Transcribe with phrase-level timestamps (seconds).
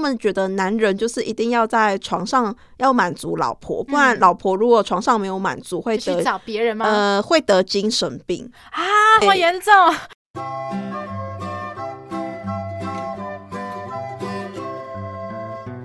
[0.00, 6.86] 们觉得男人就是一定要在床上要满足老婆，不然老婆如果床上没有满足，会得找别人吗？
[6.86, 8.82] 呃，会得精神病啊，
[9.24, 9.72] 好严重。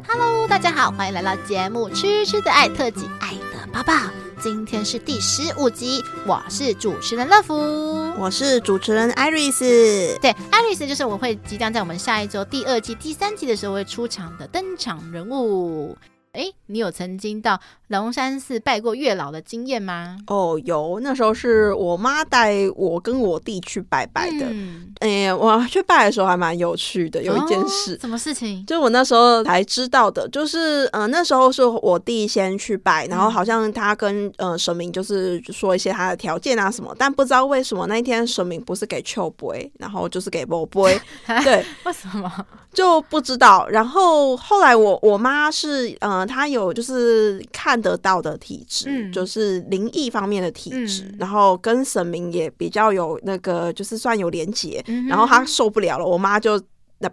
[0.07, 4.24] Hello，大家好，欢迎来到节目《吃吃的爱特辑》，爱的抱抱。
[4.45, 7.55] 今天是第十五集，我是主持人乐福，
[8.15, 10.19] 我是主持人 Iris。
[10.19, 15.97] 对，Iris 就是我会即将在我们下一周第二季第三集的时候会出场的登场人物。
[16.35, 20.17] 哎，你有曾经到龙山寺拜过月老的经验吗？
[20.27, 24.45] 哦，有，那时候是我妈带我跟我弟去拜拜的。
[24.49, 27.95] 嗯，哎，我去拜的时候还蛮有趣的，有一件事。
[27.95, 28.65] 哦，什么事情？
[28.65, 40.99] 就我那时候才知道的，就是嗯，呃，那时候是我弟先去拜，然后好像他跟呃神明就是说一些他的条件啊什么，但不知道为什么那一天神明不是给秋杯，然后就是给波杯。
[41.43, 42.31] 对，为什么？
[42.73, 43.67] 就不知道。
[43.69, 46.24] 然后后来我我妈是嗯。
[46.25, 54.83] 呃他有就是看得到的体质，嗯、就是灵异方面的体质，嗯、然后跟神明也比较有那个，就是算有连结。
[54.87, 56.59] 嗯、然后他受不了了，我妈就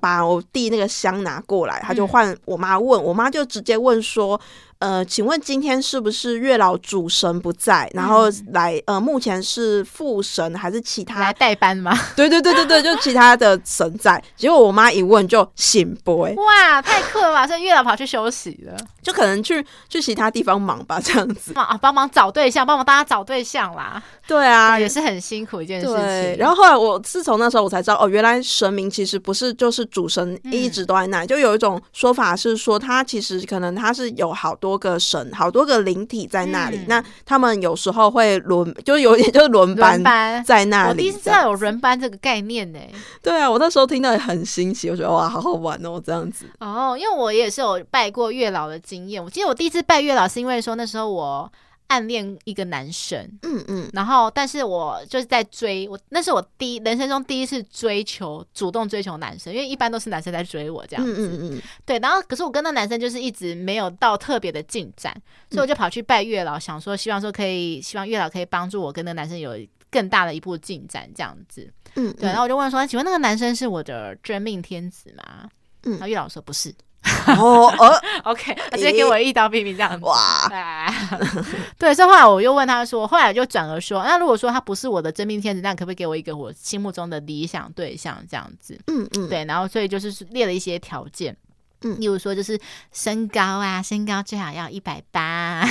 [0.00, 4.40] 把我弟那个香拿过来，他就换我妈问，嗯、我妈就直接问说。
[4.82, 11.96] 呃，请问今天是不是月老主神不在，然后来呃，目前是副神还是其他来代班吗？
[12.16, 14.20] 对对对对对，就其他的神在。
[14.36, 17.46] 结果我妈一问就醒不哎，哇，太酷了吧！
[17.46, 24.02] 所以月老跑去休息了，就可能去去其他地方忙吧，这样子啊，帮忙找对象，帮忙大家找对象啦。
[24.26, 25.96] 对啊，也是很辛苦一件事情。
[25.96, 36.76] 对，然后后来我自从那时候我才知道，哦，原来神明其实不是就是主神一直都在那就有一种说法是说，他其实可能他是有好多个神，好多个灵体在那里。
[36.78, 40.02] 嗯、那他们有时候会轮，就有点 就是轮班
[40.44, 40.88] 在那里。
[40.90, 42.78] 我第一次知道有轮班这个概念呢。
[43.22, 46.46] 对啊，我那时候听到也很新奇，我觉得哇，好好玩哦，这样子。
[46.60, 49.22] 哦，因为我也是有拜过月老的经验。
[49.22, 51.50] 我记得我第一次拜月老是因为说那时候我。
[51.92, 65.14] 暗恋一个男生，嗯嗯，然后但是我就是在追我，那是我第一人生中第一次追求，主动追求男生，因为一般都是男生在追我这样子，嗯嗯嗯，对，然后可是我跟那男生就是一直没有到特别的进展，
[65.50, 69.54] 所以我就跑去拜月老，想说希望说可以，希望月老可以帮助我跟那男生有
[69.90, 75.50] 更大的一步进展这样子，嗯，对，然后我就问说，请问那个男生是我的真命天子吗？
[75.84, 76.74] 嗯，然后月老说不是。
[77.26, 80.04] 哦，呃， OK，他直接给我一刀毙命这样子。
[80.04, 80.48] 哇，
[81.78, 88.78] 对，所以后来我又问他说，后来就转而说，那如果说他不是我的真命天子，那可不可以给我一个我心目中的理想对象这样子？
[88.86, 91.36] 嗯嗯，对，然后所以就是列了一些条件，
[91.82, 92.58] 嗯，例如说就是
[92.92, 95.64] 身高啊，身高最好要一百八，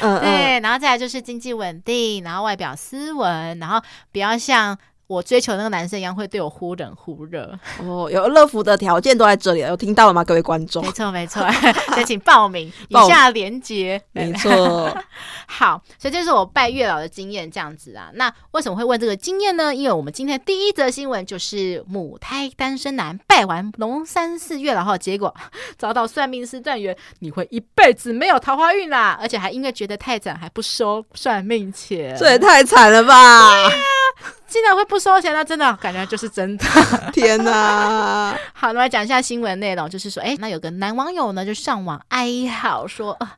[0.00, 3.80] 对，然后再来就是经济稳定，然后外表斯文，然后
[4.12, 4.78] 不要像。
[5.08, 10.84] 我追求那个男生一样会对我忽冷忽热哦，有乐福的条件都在这里了，有听到了吗，各位观众？
[10.84, 11.42] 没错没错，
[11.96, 14.00] 先请报名，以下连接。
[14.12, 14.94] 没错，
[15.48, 18.10] 好，所以这是我拜月老的经验，这样子啊。
[18.14, 19.74] 那为什么会问这个经验呢？
[19.74, 25.34] 因为我们今天第一则新闻就是母胎单身男拜完龙山寺月老后，结果
[25.78, 33.70] 遭到算命师断言你会一辈子没有桃花运啦，而且还因为觉得太惨还不收算命钱，这也太惨了吧！
[34.48, 36.64] 竟然会不收钱，那真的感觉就是真的。
[37.12, 38.34] 天哪！
[38.54, 43.30] 好，那来讲一下新闻内容，就是说，哎，那有个男网友呢，就上网哀嚎说，呃，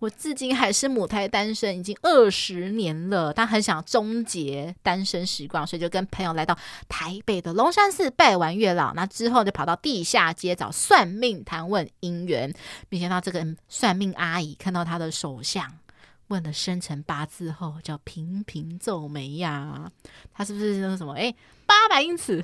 [0.00, 12.52] 我至今还是母胎单身，已经二十年了，他很想终结单身时光，所以就跟朋友来到台北的龙山寺拜完月老，那之后就跑到地下街找算命谈问姻缘，
[12.88, 15.70] 没想到这个算命阿姨看到他的手相。
[16.28, 19.90] 问了生辰八字后，叫频频皱眉呀。
[20.34, 21.14] 他是不是那个什么？
[21.14, 21.32] 哎，
[21.64, 22.42] 八 百英尺，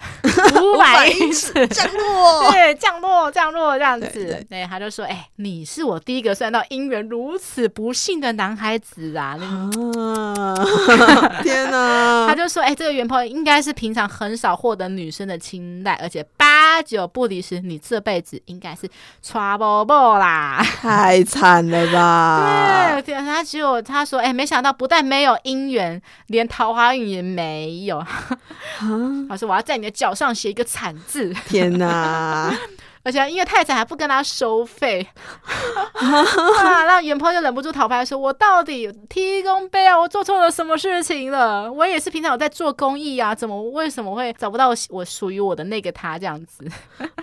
[0.61, 4.07] 五百英尺降落， 对，降落，降落这样子。
[4.07, 12.27] 对，对，对，他就说：“哎，你是我第一个算到姻缘如此不幸的男孩子啊！”啊 天哪！
[12.29, 16.52] 他就说：“哎，这个原 po 应该是平常很少获得女生的青睐，而且八
[16.83, 18.89] 九不离十，你这辈子应该是
[19.25, 23.81] trouble 啦，太惨了吧？”对，他只有。
[23.83, 28.01] 他说：“哎、欸，没想到不但没有姻缘，连桃花运也没有。
[28.01, 32.57] 蛤”他说：“我要在你的脚上写一个惨字。”天哪！
[33.05, 35.07] 而且因为太惨还不跟他收费，
[35.95, 39.99] 啊，那袁鹏就忍不住讨拍说：“我到底提供杯啊？
[39.99, 41.71] 我做错了什么事情了？
[41.73, 46.65] 我也是平常有在做公益啊，怎么为什么会找不到我属于我的那个他这样子？”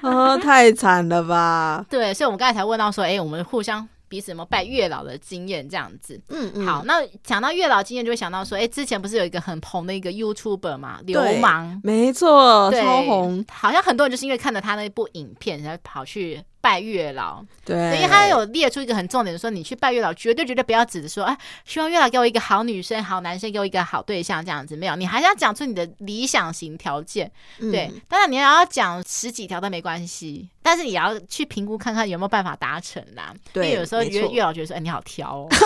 [0.02, 1.86] 啊， 太惨了吧？
[1.90, 27.32] 对，所以我们刚才才问到说：“哎、欸，我们互相。”彼此什么拜月老的经验这样子，嗯嗯，好，那讲到月老经验，就会想到说，哎、欸，之前不是有一个很红的一个 YouTuber 嘛，流氓，没错，对超红，好像很多人就是因为看了他那部影片，然后跑去拜月老，对，因为他有列出一个很重点的说，你去拜月老，绝对绝对不要只是说，哎，希望月老给我一个好女生、好男生，给我一个好对象这样子，没有，你还是要讲出你的理想型条件。
[27.60, 33.34] 嗯、对，当然你要讲十几条都没关系，但是也要去评估看看有没有办法达成啦。
[33.54, 35.48] 对，因为有时候月月老觉得说，哎，你好挑哦。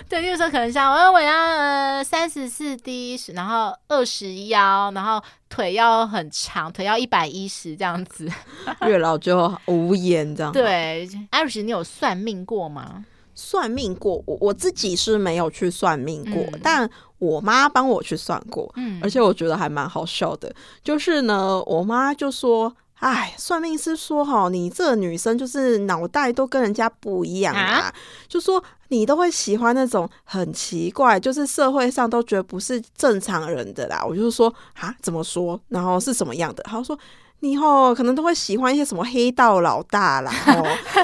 [0.08, 8.28] 对，就是说可能像我要我要呃三十四 D，然后二十腰，然后腿要很长，腿要一百一十这样子，
[8.86, 10.52] 月老就无言这样。
[10.52, 13.04] 对，Irish，你有算命过吗？
[13.34, 22.74] 算命过，我我自己是没有去算命过，嗯、但我妈帮我去算过，嗯，而且我觉得还蛮好笑的，就是呢，我妈就说。
[22.98, 27.94] 哎，算命师说哈，你这女生就是脑袋都跟人家不一样啊，啊
[28.26, 34.04] 就说你都会喜欢那种很奇怪，就是社会上都觉得不是正常人的啦。
[34.04, 35.60] 我就说啊，怎么说？
[35.68, 36.62] 然后是什么样的？
[36.64, 36.98] 他说。
[37.40, 40.32] 你以后可能都会喜欢一些什么黑道老大啦，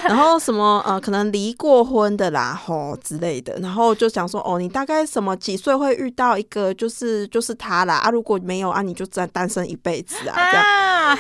[0.03, 11.19] 然后什么呃，可能离过婚的啦，吼之类的，然后就想说，哦，你大概什么几岁会遇到一个，就是就是他啦啊，如果没有啊，你就单单身一辈子啊，这样啊，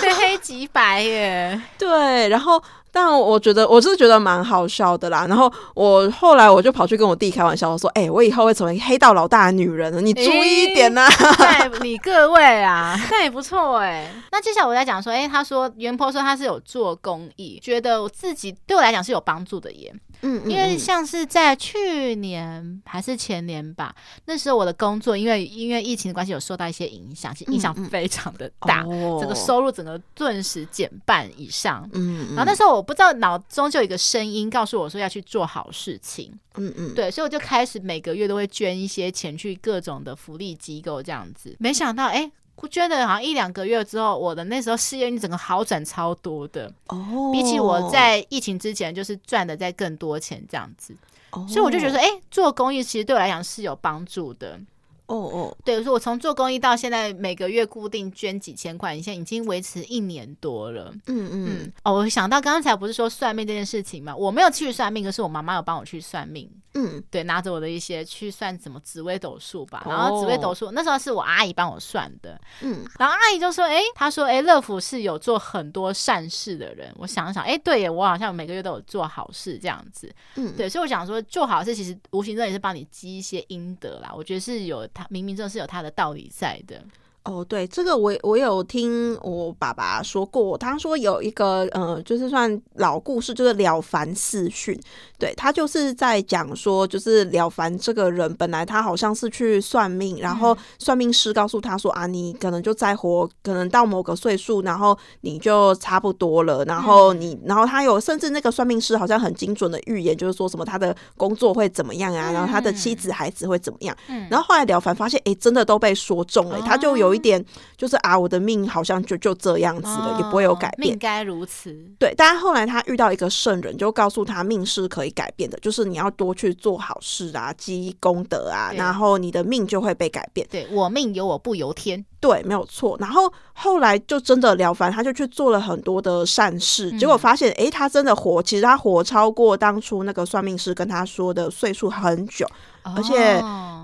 [0.00, 2.62] 非黑即白耶， 对，然后。
[2.96, 11.08] 但我觉得我是觉得蛮好笑的啦，然后我后来我就跑去跟我弟开玩笑我说：“哎、欸，我以后会成为黑道老大的女人了，你注意一点呐、啊。
[11.08, 14.10] 欸”你各位啊， 那也不错哎、欸。
[14.30, 19.92] 那接下来我在讲说，哎、欸，他说袁坡说他是有做公益，觉得我自己对我来讲是有帮助的耶。
[20.24, 23.94] 嗯，因为像是在去年还是前年吧，
[24.24, 28.82] 那时候我的工作因为因为疫情的关系有受到一些影响，其实影响非常的大，
[29.20, 31.88] 整个收入整个顿时减半以上。
[31.92, 36.32] 嗯，然后那时候我不知道脑中就有一个声音告诉我说要去做好事情。
[36.56, 41.54] 嗯嗯，对，所以我就开始每个月都会捐一些钱去各种的福利机构这样子。
[41.58, 42.32] 没想到哎。
[42.68, 50.96] 捐了好像一两个月之后，我的那时候事业运整个好转超多的哦，比起我在疫情之前就是赚的再更多钱这样子，
[51.32, 54.58] 哦、所以我就觉得说，哎、欸，做公益其实对我来讲是有帮助的。
[55.06, 60.90] 哦哦，对，我说我从做公益到现在每个月固定捐几千块，你现在已经维持一年多了。
[61.06, 61.72] 嗯嗯嗯。
[61.84, 66.50] 哦，我想到刚才不是说算命这件事情嘛，我没有去算命，可是我妈妈有帮我去算命。
[66.76, 72.40] 嗯，对，拿着我的一些去算什么紫微斗数吧，然后紫微斗数那时候是我阿姨帮我算的。
[72.62, 76.92] 嗯，然后阿姨就说，哎，她说，哎，乐福是有做很多善事的人。
[76.96, 80.12] 我想想，哎，对耶，我好像每个月都有做好事这样子。
[80.34, 84.10] 嗯，对，所以我想说，做好事其实无形中也是帮你积一些阴德啦。
[84.16, 84.88] 我觉得是有。
[84.94, 86.82] 他明明这是有他的道理在的。
[87.24, 94.78] 哦，对，这个我我有听我爸爸说过，他说有一个呃，就是算老故事，就是了凡四训。
[95.18, 106.62] 对，他就是在讲说，就是了凡这个人本来他好像是去算命，然后算命师告诉他说啊，你可能就再活，可能到某个岁数，然后你就差不多了。
[106.66, 113.96] 然后你，然后他有甚至那个算命师好像很精准的预言，就是说什么他的工作会怎么样啊，然后他的妻子孩子会怎么样。
[114.08, 117.13] 嗯然后后来了凡发现，哎，真的都被说中了，他就有。
[117.14, 117.42] 一点
[117.76, 120.90] 就是啊，我的命好像就就这样子了，哦、也不会有改变。
[120.90, 121.72] 命该如此。
[121.98, 130.46] 对，但是后来他遇到一个圣人，就告诉他命是可以改变的，就是你要多去做好事啊，积功德啊，然后你的命就会被改变。
[130.50, 132.04] 对，我命由我不由天。
[132.20, 132.96] 对，没有错。
[132.98, 142.46] 然后后来就真的了凡，他就去做了很多的善事，嗯、结果发现，哎，他真的活，其实他活超过当初那个算命师跟他说的岁数很久，
[142.82, 143.38] 哦、而且，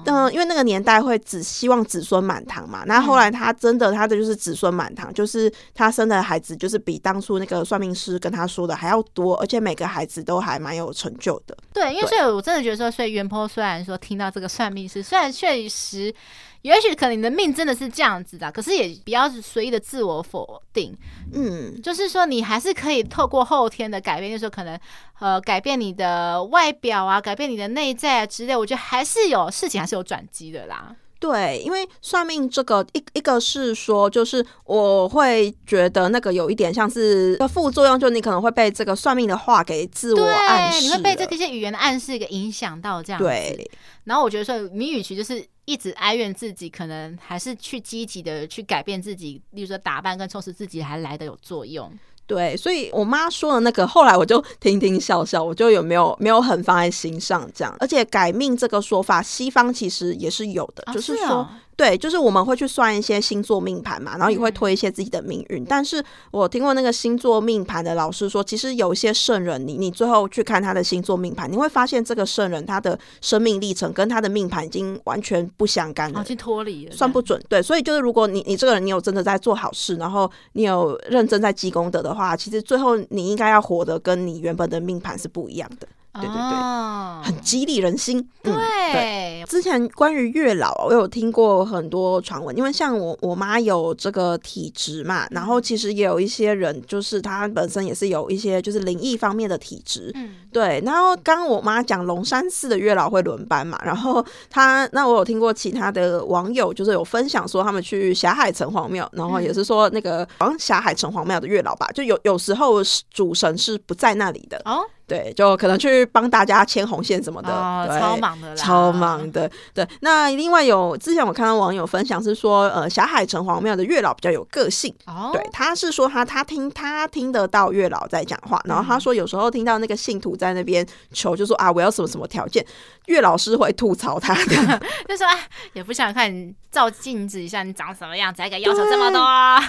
[0.07, 2.83] 嗯、呃，因为那个年代会只希望子孙满堂嘛。
[2.87, 11.57] 那后来他真的，他的就是子孙满堂，就是他生的孩子就是比当初那个算命师跟他说的还要多，而且每个孩子都还蛮有成就的。
[11.73, 16.14] 对，因为所以我真的觉得说，所以原 po 虽然说听到这个算命师，虽然确实。
[16.62, 20.95] 也许可能你的命真的是这样子的，可是也不要随意的自我否定。
[21.33, 24.79] 嗯，就是说你还是可以透过后天的改变，就是说可能
[25.21, 30.95] 呃改变你的外表啊，改变你的内在啊之类，我觉得还是有事情还是有转机的啦。
[31.21, 43.29] 对，因为算命这个一一个是说，就是我会觉得那个有一点像是副作用，就你可能会被这个算命的话给自我暗示，你会被这些语言的暗示给影响到这样子。
[43.29, 43.71] 对，
[44.05, 45.47] 然后我觉得说你与其就是。
[45.67, 51.89] 一直哀怨自己，可能还是去积极的去改变自己，例如说打扮跟充实自己，还来的有作用。
[52.30, 57.75] 对，所以我妈说的那个，后来我就听听笑笑，我就有没有没有很放在心上这样。
[57.80, 61.46] 而且改命这个说法，西方其实也是有的，哦、就是说。
[61.80, 65.62] 对，就是我们会去算一些星座命盘嘛，然后也会推一些自己的命运。
[65.62, 77.42] 嗯、但是我听过那个星座命盘的老师说，其实有一些圣人，你你最后去看他的星座命盘，你会发现这个圣人他的生命历程跟他的命盘已经完全不相干了，已经脱离了，算不准。
[77.49, 85.88] 对，所以就是如果你你这个人你有真的在做好事，然后你有认真在积功德的话，其实最后你应该要活得跟你原本的命盘是不一样的。
[86.14, 88.21] 对对对，哦、很激励人心。
[88.43, 100.11] 对，嗯、对，之前关于月老，我有听过很多传闻，因为像我我妈有这个体质嘛，然后其实也有一些人，就是她本身也是有一些就是灵异方面的体质。
[100.14, 100.83] 嗯，对。
[100.85, 112.79] 然后刚刚我妈讲龙山寺的月老会轮班嘛，然后她那我有听过其他的网友就是有分享说他们去霞海城隍庙，然后也是说那个好像霞海城隍庙的月老吧，就有有时候
[113.12, 114.83] 主神是不在那里的哦。
[115.11, 119.50] 对，就可能去帮大家牵红线什么的，哦、超忙的啦，超忙的。
[119.75, 124.95] 对，那另外有之前我看到网友分享是说，呃，霞海城隍庙的月老比较有个性。
[125.07, 132.64] 哦，对，他是说他他听他听得到月老在讲话，然后他说有时候听到那个信徒在那边求，就说啊，我要什么什么条件，
[133.07, 135.37] 月老师会吐槽他的， 就说啊，
[135.73, 139.21] 也不想看你照镜子一下你长什么样子，还敢要求这么多？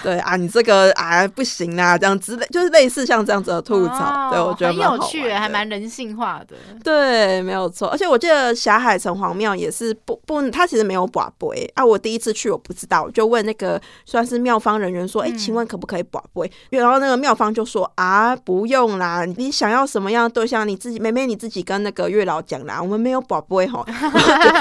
[0.03, 4.12] 对，对啊，你这个啊不行啊，这样之类，就是类似像这样子的吐槽。
[4.12, 5.30] 哦、对，我觉得蛮有趣。
[5.33, 7.88] 还蛮人性化的，对，没有错。
[7.88, 11.85] 而且我记得霞海城隍庙也是不不，他其实没有寡杯啊。
[11.85, 23.83] 我第一次去，我不知道，就问那个算是庙方人员说：“哎、请问可不可以寡杯？”然后那个庙方就说：“啊，不用啦，你想要什么样的对象，你自己妹妹你自己跟那个月老讲啦，我们没有寡杯哈。”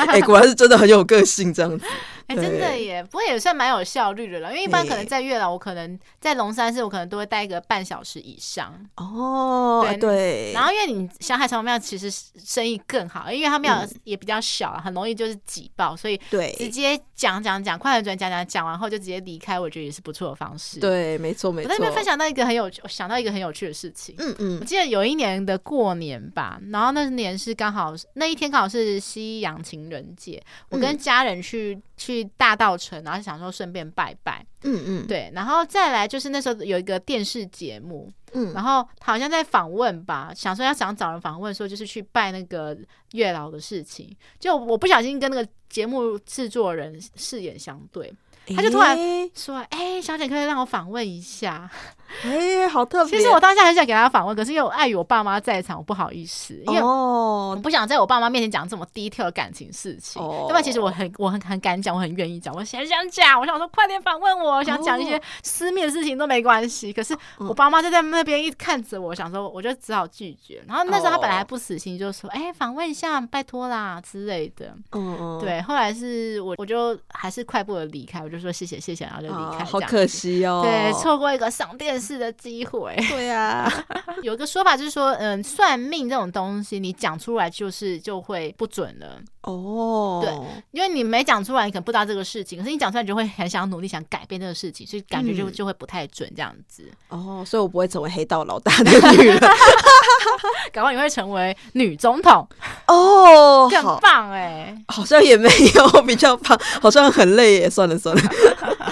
[0.08, 1.84] 哎，果然是真的很有个性这样子。
[2.30, 4.50] 哎，欸、真的耶，不过也算蛮有效率的了。
[4.52, 8.72] 因为一般可能在月老，我可能在龙山寺，我可能都会待一个半小时以上。
[8.96, 10.52] 哦，对对。
[10.52, 20.78] 然后因为你小海城隍庙其实生意更好，因为它庙也比较小，很容易就是挤爆，所以对直接讲讲讲，快转讲讲讲完后就直接离开，我觉得也是不错的方式。
[20.78, 21.68] 对，没错没错。
[21.68, 24.14] 我在那边分享到一个很有，我想到一个很有趣的事情。
[24.18, 24.58] 嗯嗯。
[24.60, 31.76] 我记得有一年的过年吧，然后那年是刚好那一天刚好是西洋情人节，我跟家人去。
[31.96, 42.76] 去大道城，然后想说顺便拜拜，嗯嗯，对，然后再来就是那时候有一个电视节目，嗯，然后好像在访问吧，想说要想找人访问，说就是去拜那个
[43.12, 48.12] 月老的事情，就我不小心跟那个节目制作人视眼相对。
[48.56, 48.96] 他就突然
[49.32, 51.70] 说：“哎、欸，小姐，可以让我访问一下？
[52.24, 53.18] 哎、欸，好特别。
[53.18, 60.20] 其实我当下很想给他访问，可是因为我碍于我爸妈在场，我不好意思，因为我不想在我爸妈面前讲这么 detail 的感情事情。
[60.20, 66.92] 哦、要不然，其实我很我很很敢讲，我很愿意讲，我想想讲，我想说快点访问我，我想讲一些私密的事情都没关系。
[66.92, 70.60] 可是我爸妈就在那边一看着我，想说我就只好拒绝。
[70.66, 74.74] 然后那时候他本来还不死心，就说：哎、欸，访问一下，拜托啦之类的。
[74.90, 75.62] 嗯嗯，对。
[75.62, 78.40] 后来是我我就还是快步的离开，我就。
[78.40, 79.62] 说谢谢谢谢，然后就离开。
[79.62, 82.96] 好可惜哦，对，错过一个上电视的机会。
[83.08, 83.70] 对啊，
[84.22, 89.20] 有一个说法就是说，嗯，算命这种东西，你讲出来就是就会不准了。
[89.42, 90.32] 哦，对，
[90.72, 96.90] 因为你没讲出来，你可能不知道这个事情，可是你讲出来，你就会很想努力，想改变这个事情，所以感觉就就会不太准这样子。
[97.08, 99.38] 哦，所以我不会成为黑道老大的女人，
[100.72, 102.46] 搞不好你会成为女总统。
[102.86, 107.70] 哦，更棒哎，好像也没有比较棒，好像很累耶。
[107.70, 108.22] 算了算了。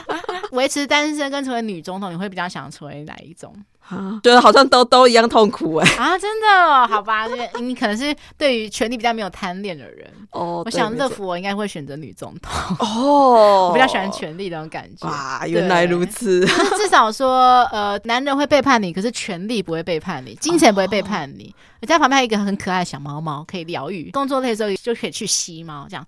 [0.58, 3.54] 维持单身跟成为女总统，你会比较想成为哪一种？
[3.88, 5.96] 啊，觉得好像都都一样痛苦哎、欸！
[5.96, 6.86] 啊，真的？
[6.88, 7.26] 好吧，
[7.58, 10.62] 你可能是对于权力比较没有贪恋的人哦。
[10.66, 15.08] 我想乐福我应该会选择女总统哦， 我比较喜欢权力的那种感觉。
[15.08, 16.44] 哇，原来如此。
[16.76, 21.54] 至少说，呃，男人会背叛你，可是权力不会背叛你，金钱不会背叛你。
[21.80, 24.10] 我家、哦、旁边还有一个很可爱的小猫猫，可以疗愈。
[24.10, 26.04] 工作累的时候就可以去吸猫，这样。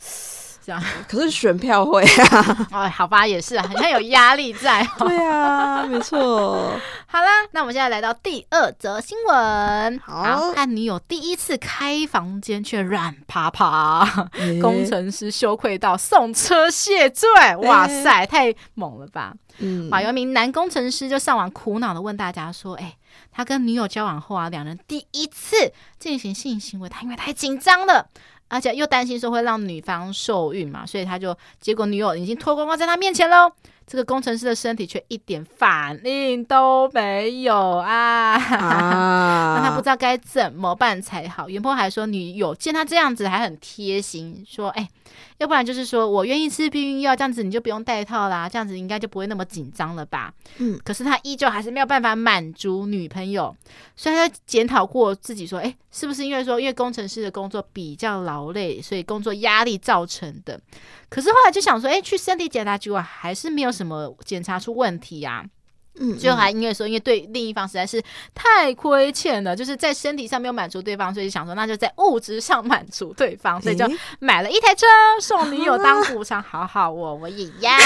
[0.70, 2.68] 这样， 可是选票会啊？
[2.70, 4.86] 哦，好吧，也是啊，好像有压力在。
[4.98, 6.70] 对啊，没错。
[7.06, 9.98] 好啦，那我们现在来到第二则新闻。
[9.98, 17.28] 好，看女友第一次开房间却软趴趴，欸、工程师羞愧到送车谢罪。
[17.62, 19.34] 哇塞，欸、太猛了吧！
[19.58, 22.96] 嗯，啊，有一名男工程师就上网苦恼的问大家说：“哎、欸，
[23.32, 28.06] 他跟女友交往后啊，两人第一次进行性行为，他因为太紧张了。”
[28.50, 33.50] 而且又担心说会让女方受孕嘛，所以他就结果女友已经脱光光在他面前喽。
[33.90, 38.34] 这个工程师的身体却一点反应都没有啊！
[38.34, 41.48] 啊 那他不知道该怎么办才好。
[41.48, 44.88] 原 po 还说，女友见他这样子还很贴心，说：“哎、欸，
[45.38, 53.52] 要不然就是说我愿意吃避孕药，这样子你就不用戴套啦，这样子应该就不会那么紧张了吧？”嗯，可是他依旧还是没有办法满足女朋友，
[53.96, 60.60] 所以他检讨过自己说：“哎、欸，是不是因为说因为工程师的工作比较劳累，所以工作压力造成的？”
[61.10, 65.48] 可是后来就想说：“哎、欸，去身体检查结果还是没有什么检查出问题呀、啊。”
[65.98, 68.02] 嗯，最后还因为说，因为对另一方实在是
[68.34, 73.84] 太亏欠了，就是在身体上没有满足对方，所以就想说那就在物质上满足对方，所以就
[74.20, 74.86] 买了一台车
[75.20, 76.40] 送女友当补偿。
[76.50, 77.70] 好好，我我也要。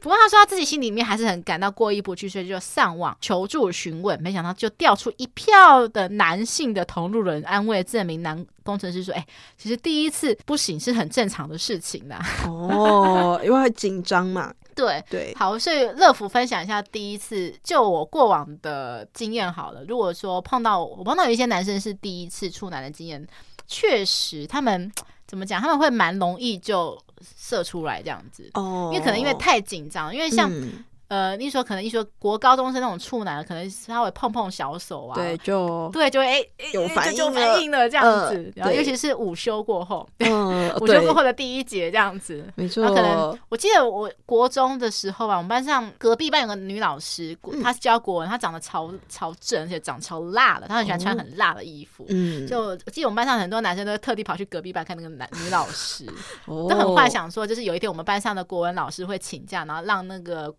[0.00, 14.52] 不过他说他自己心里面还是很感到过意不去，所以就上网求助询问，没想到就调出一票的男性的同路人安慰这名男工程师说：“哎、欸，其实第一次不行是很正常的事情啦。”哦，因为很紧张嘛。
[14.74, 19.84] 对对，好，所以乐福分享一下第一次就我过往的经验好了。
[19.84, 23.26] 如果说碰到我碰到有一些男生是第一次处男的经验，
[23.66, 24.92] 确实他们
[25.26, 26.98] 怎么讲，他们会蛮容易就
[27.36, 30.50] 射出来这样子哦，因为可能因为太紧张，因为像。
[30.52, 38.34] 嗯呃，你说可能你说国高中生那种处男，可能稍微碰碰小手啊，对，就对，就会哎、欸、有反应，就反应了这样子。
[38.34, 42.88] 呃、然后尤其是午休过后，嗯、午休过后的第一节这样子，没错。
[42.88, 52.04] 可能我记得我国中的时候吧，我们班上隔壁班有个女老师，她是教国文，她长得超超正，而且长超辣的，她很喜欢穿很辣的衣服。
[52.08, 56.04] 嗯，就我记得我们班上很多男生都会特地跑去隔壁班看那个男女老师，
[56.46, 60.52] 哦、都很幻想说，就是有一天我们班上的国文老师会请假，然后让那个。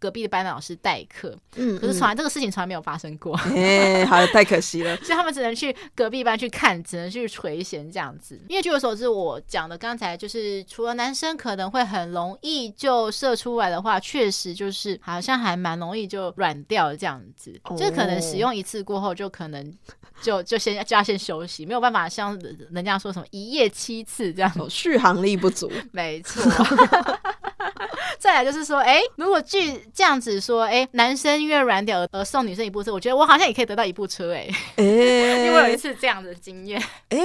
[0.00, 4.96] 隔壁的班的老师代课，嗯，可是从来这个事情从来没有发生过， 哎，好，太可惜了。
[5.04, 8.40] 所以他们只能去隔壁班去看，只能去垂涎这样子。
[8.48, 19.72] 因为据我所知，我讲的刚才就是，除了男生可能会很容易就射出来的话，确实就是好像还蛮容易就软掉这样子，哦、就是可能使用一次过后就可能
[20.22, 22.38] 就 就先就要先休息，没有办法像
[22.70, 25.70] 人家说什么一夜七次这样，续航力不足。
[25.92, 26.42] 没错。
[28.18, 37.24] 再来就是说，哎、欸，如果据这样子说，哎、欸，男生因为软屌而送女生一部车，我觉得我好像也可以得到一部车、欸，哎、欸， 因为有一次这样的经验，哎、欸，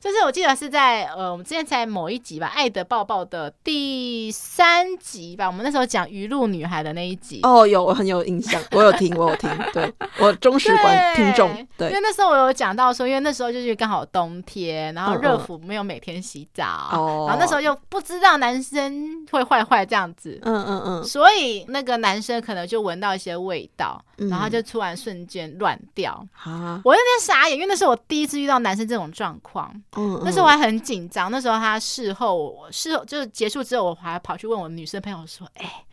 [0.00, 20.14] 就是我记得是在呃，我们之前在某一集吧，《爱的抱抱》的第三集吧，我们那时候讲鱼露女孩的那一集，哦，有，我很有印象，我有听，我有听， 对，我忠实观听众，对，因为那时候我有讲到说，因为那时候就是刚好冬天，然后热敷没有每天洗澡，哦、然后那时候又不知道男生会坏坏这样。
[20.14, 26.12] 子，嗯嗯嗯，所以那个男生可能就闻到一些味道，嗯、然后就突然瞬间乱掉。
[26.42, 29.70] 啊、我有点傻眼，因为那是我第一次遇到男生这种状况。
[29.96, 31.30] 嗯，嗯，那时候我还很紧张。
[31.30, 35.84] 那时候他事后事后就是结束之后，我还跑去问我女生朋友说：“哎、欸，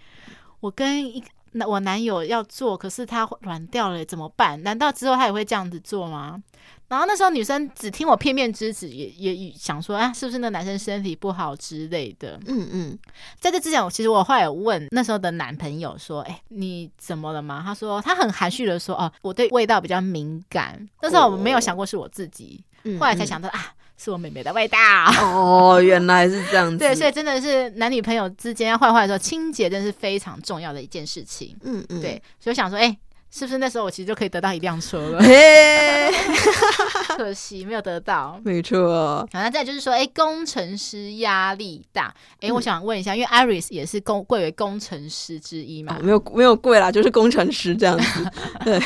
[0.60, 4.62] 我跟一个我男友要做，可是他软掉了，怎么办？
[4.64, 6.42] 难道之后他也会这样子做吗？”
[6.92, 12.38] 然后那时候女生只听我片面之词，也也想说啊，是不是那男生身体不好之类的？
[12.48, 13.00] 嗯嗯，
[13.40, 17.62] 在这之前，我其实我后来有问那时候的男朋友说，哎，你怎么了吗？
[17.66, 20.86] 他说他很含蓄的说，哦，我对味道比较敏感。
[21.02, 24.78] 那时候我没有想过是我自己，哦、后来才想到、嗯嗯、啊，是我妹妹的味道。
[25.22, 26.78] 哦，原来是这样子。
[26.78, 31.56] 对，所以真的是男女朋友之间要坏坏的时候，清洁真的是非常重要的一件事情。
[31.62, 32.98] 嗯嗯，对，所以我想说，哎。
[33.32, 35.22] 是不是那时候我其实就可以得到一辆车了？
[37.16, 38.40] 可惜没有得到。
[38.44, 39.28] 没错。
[39.32, 42.14] 好，那再就是说，哎，工程师压力大。
[42.42, 45.98] 哎，我想问一下，因为 Iris 也是工贵为工程师之一嘛？
[46.02, 48.32] 没有没有贵啦，就是工程师这样子。
[48.66, 48.80] 对。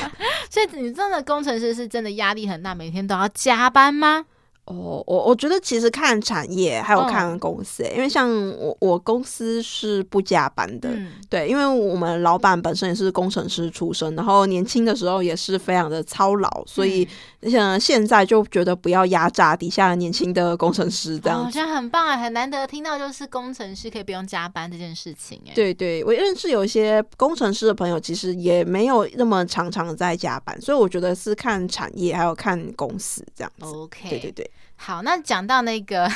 [0.49, 4.25] 所以你真的工程师是真的压力很大，每天都要加班吗？
[4.65, 17.08] 哦，我我觉得其实看产业还有看公司，因为像我我公司是不加班的，嗯、对，因为我们老板本身也是工程师出身，然后年轻的时候也是非常的操劳，所以
[17.49, 34.51] 像现在就觉得不要压榨底下年轻的工程师这样子，好像、哦、很棒啊，很难得听到就是工程师可以不用加班这件事情，哎，对对，我认识有一些工程师的朋友，其实也没有那么常常在加班，所以我觉得是看产业还有看公司这样子，OK，对对对。
[34.77, 36.12] 好，那讲到那个、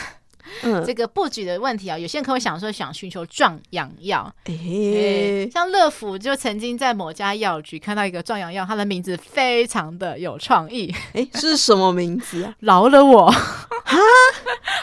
[0.64, 4.32] 嗯、这个布局的问题啊，有些人可能会想说，想寻求壮阳药。
[4.46, 10.94] 诶、欸，像乐福就曾经在某家药局看到一个壮阳药，它的名字非常的有创意。
[11.14, 12.54] 诶，是什么名字啊？
[12.62, 13.30] 饶了我！
[13.32, 13.98] 哈，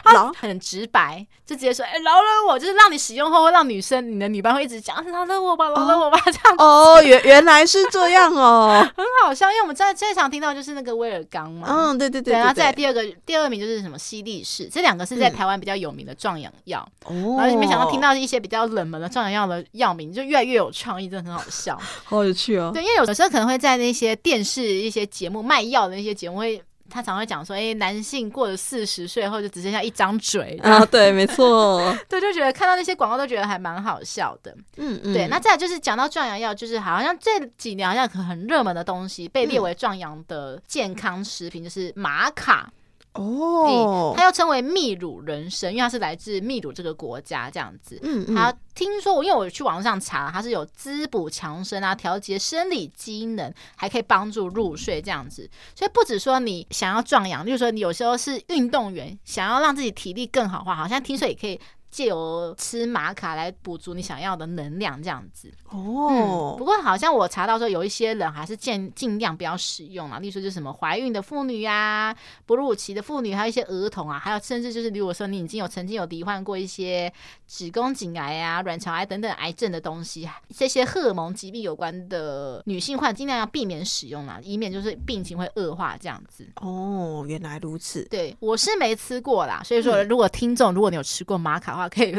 [0.12, 9.48] 饶很直白，就直接说：“哎，饶了我！”就是让你使用后会让女生，你的女伴会一直讲：“饶了我吧，饶了我吧。”这样哦，原原来是这样哦， 很好笑。
[9.50, 16.80] 因为我们在最常听到就是那个威尔刚嘛，嗯，对对对，然后再第二个第二名就是什么西利士，这两个是在台湾比较有名的壮阳药。
[17.04, 22.70] 哦，然后没想到听到一些比较冷门的壮阳药的药名，就越来越有创意，真的很好笑， 好有趣哦。
[22.72, 26.62] 对，因为有时候可能会在那些电视一些节目卖药的那些节目会。
[26.88, 34.56] 他常会讲说：“哎、欸，男性过了四十岁后就只剩下一张嘴啊！”对，没错， 对，就觉得看到那些广告都觉得还蛮好笑的。
[34.76, 35.26] 嗯嗯，对。
[35.26, 42.72] 那再来就是讲到壮阳药，就是好像这几年好像很热门的东西，被列为壮阳的健康食品，就是玛卡。
[43.16, 47.98] 哦，它又称为秘鲁人参，因为它是来自秘鲁这个国家，这样子。
[48.02, 48.35] 嗯嗯。
[48.35, 55.48] 它听说我因为我去网上查，它是有滋补强身啊，调节生理机能，还可以帮助入睡这样子。
[55.74, 61.59] 所以不止说你想要壮阳，就是说你有时候是运动员，想要让自己体力更好的话，好像听说也可以。
[61.96, 66.54] 借由吃玛卡来补足你想要的能量，这样子哦、嗯。
[66.59, 70.18] 不过好像我查到说，有一些人还是尽尽量不要使用啊。
[70.18, 77.11] 例如说，就是什么怀孕的妇女呀、啊、哺乳期的妇女，还有一些儿童啊，还有甚至就是如果说你已经有曾经有罹患过一些
[77.46, 86.46] 子宫颈癌啊、卵巢癌等等癌症的东西，这些荷尔蒙疾病有关的女性患，尽量要避免使用啊，以免就是病情会恶化这样子。
[86.56, 88.04] 哦，原来如此。
[88.11, 92.14] 对，我是没吃过啦，所以说如果听众、嗯、如果你有吃过玛卡的话，可以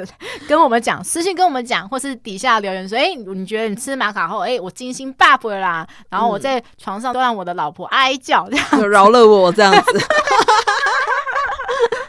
[0.47, 9.81] 跟我们讲，私信跟我们讲，或是底下留言说，哎、欸，你觉得你吃马卡后，哎、欸，我精心 buff 了啦，然后我在床上都让我的老婆哀叫，这样饶了我这样子。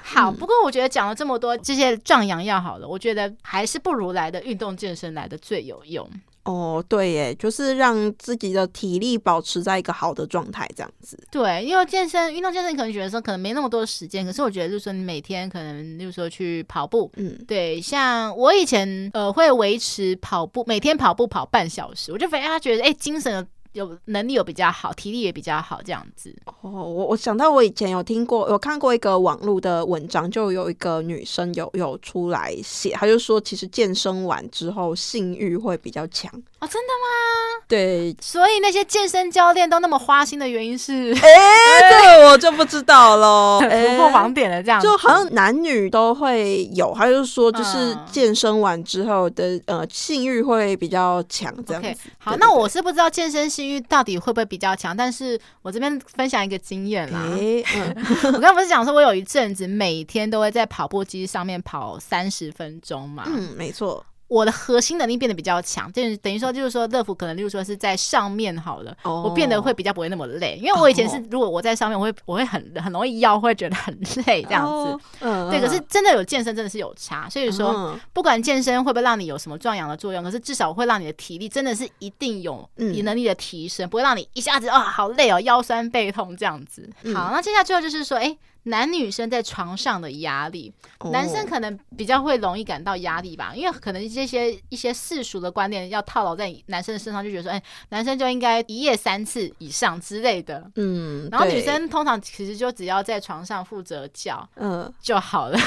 [0.03, 6.09] 好，不过我觉得讲了这么多这些壮阳药，好了，我觉得还是不如来的运动健身来的最有用。
[6.45, 11.19] 哦，对耶，就是让自己的体力保持在一个好的状态，这样子。
[11.31, 23.47] 对，因为健身、运动健身，可能觉得说可能没那么多时间，可是我觉得就是说你每天可能，就是说去跑步，嗯，对，像我以前呃会维持跑步，每天跑步跑半小时，我就发现他觉得哎精神。
[23.79, 26.35] 有能力有比较好，体力也比较好，这样子。
[26.61, 36.31] 哦，我我想到我以前有听过，有看过一个网络的文章，就有一个女生有有出来写，她就说，其实健身完之后性欲会比较强。
[36.61, 37.65] 哦，真的吗？
[37.69, 51.89] 对，所以那些健身教练都那么花心的原因是，哎、欸， 这个我就不知道喽， 突破盲点了，这样、欸、就好像男女都会有，他就说就是健身完之后的、嗯、呃性欲会比较强，这样子。
[51.89, 57.23] Okay, 好，那我是不知道健身性欲到底会不会比较强，但是我这边分享一个经验啦。
[58.27, 63.23] 我刚刚不是讲说我有一阵子每天都会在跑步机上面跑三十分钟嘛？
[63.27, 64.05] 嗯，没错。
[64.29, 69.25] 我的核心能力变得比较强，就等于说，就是说，乐福可能，例如说是在上面好了，oh.
[69.25, 75.07] 我变得会比较不会那么累，因为我以前是，如果我在上面，我会我会很很容易腰会觉得很累这样子。
[75.21, 75.49] 嗯，oh.
[75.49, 75.51] uh.
[75.51, 75.61] 对。
[75.61, 77.27] 可是真的有健身，真的是有差。
[77.31, 86.87] 所以说，不管健身会不会让你有什么壮阳的作用，可是至少会让你的体力真的是一定有你能力的提升，嗯、不会让你一下子啊、哦、好累哦，腰酸背痛这样子。
[87.05, 88.37] 嗯、好，那接下来最后就是说，哎。
[88.69, 90.73] 男女生在床上的压力，
[91.13, 105.59] 男生可能比较会容易感到压力吧，因为可能这些一些世俗的观念要套牢在男生的身上，就觉得说，哎，男生就应该一夜三次以上之类的，嗯，然后女生通常其实就只要在床上负责叫，嗯，就好了。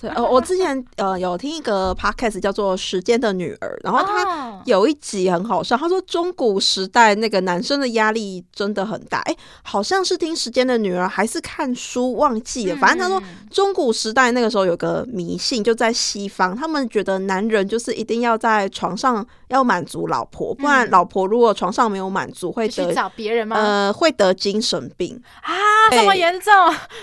[0.00, 23.56] 对，呃，我之前呃有听一个 podcast 叫做《时间的女儿》，然后他有一集很好笑，他说中古时代那个男生的压力真的很大，哎，好像是听《时间的女儿》还是看书忘记了，反正他说中古时代那个时候有个迷信，就在西方，他们觉得男人就是一定要在床上要满足老婆，不然老婆如果床上没有满足会得找别人吗？
[23.56, 25.54] 呃，会得精神病啊，
[25.90, 26.52] 这么严重？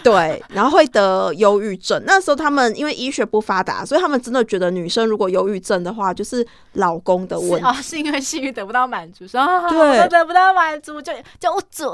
[0.03, 1.99] 对，然后会得忧郁症。
[2.05, 2.71] 那时候他们。
[2.83, 7.65] 因为医学不发达，所以他们真的觉得女生如果忧郁症的话，就是老公的问题。
[7.65, 11.87] 哦，是因为性欲得不到满足，说对，得不到满足就就嘴，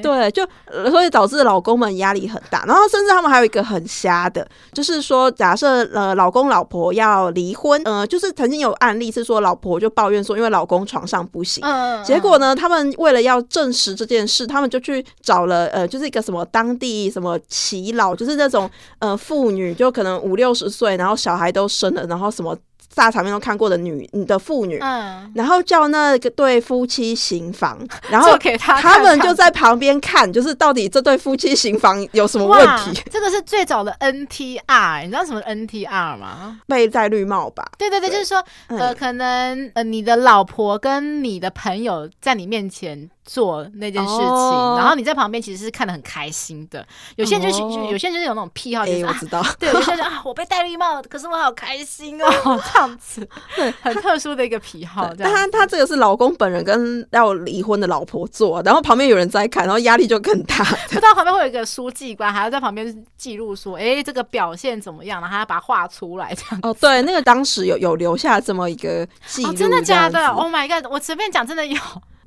[0.00, 0.46] 对，就
[0.92, 2.64] 所以导致老公们压力很大。
[2.66, 18.70] 然后甚至他们还有一个很瞎的，就是说，假设呃老公老婆要离婚，呃，就是曾经有案例是说，老婆就抱怨说，因为老公床上不行，嗯，结果呢，他们为了要证实这件事，他们就去找了呃，就是一个什么当地什么耆老，就是那种
[19.00, 20.27] 呃妇女，就可能。
[20.28, 22.56] 五六十岁，然后小孩都生了，然后什么
[22.94, 27.78] 大场面都看过的女，你的妇女，嗯，然后叫那个对夫妻行房，
[28.10, 33.00] 然后 给他，他们就在旁边看，就是到底这对夫妻行房有什么问题？
[33.10, 36.60] 这个是最早的 NTR，你知道什么 NTR 吗？
[36.66, 37.64] 被戴绿帽吧？
[37.78, 43.08] 对对对，对就是说，呃，可能呃，你的老婆跟你的朋友在你面前。
[43.28, 46.84] 做那件事情，哦、然后你在旁边其实是看得很开心的。
[47.16, 52.26] 有些人就是，哦、有些人就是有那种癖好，就是、欸、我知道，啊、对，有些人啊，我被戴绿帽了，可是我好开心哦，
[52.72, 55.12] 这样子， 对，很特殊的一个癖好。
[55.18, 60.64] 但他他这个是老公本人跟要离婚的老婆做，然后旁边有人在看，然后压力就更大。
[60.88, 65.20] 不知道旁边会有一个书记官，还要在旁边记录说，哎、欸，这个表现怎么样？
[65.20, 66.60] 然后还要把它画出来，这样。
[66.62, 70.90] 哦，对，那个当时有有留下这么一个记录、哦，真的假的？Oh my god！
[70.90, 71.78] 我随便讲，真的有。